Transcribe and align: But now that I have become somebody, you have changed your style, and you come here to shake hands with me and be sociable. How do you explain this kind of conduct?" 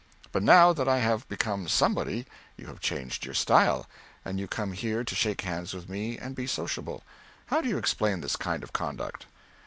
But 0.31 0.41
now 0.41 0.73
that 0.73 0.87
I 0.89 0.97
have 0.97 1.29
become 1.29 1.67
somebody, 1.67 2.25
you 2.57 2.65
have 2.65 2.79
changed 2.79 3.23
your 3.23 3.35
style, 3.35 3.85
and 4.25 4.39
you 4.39 4.47
come 4.47 4.71
here 4.71 5.03
to 5.03 5.13
shake 5.13 5.41
hands 5.41 5.75
with 5.75 5.87
me 5.87 6.17
and 6.17 6.33
be 6.33 6.47
sociable. 6.47 7.03
How 7.45 7.61
do 7.61 7.69
you 7.69 7.77
explain 7.77 8.21
this 8.21 8.35
kind 8.35 8.63
of 8.63 8.73
conduct?" 8.73 9.27